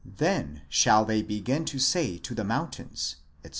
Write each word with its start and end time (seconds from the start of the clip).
(then 0.17 0.63
shall 0.67 1.05
they 1.05 1.21
begin 1.21 1.63
to 1.63 1.77
say 1.77 2.17
to 2.17 2.33
the 2.33 2.43
moun 2.43 2.69
tains, 2.71 3.17
etc.) 3.43 3.49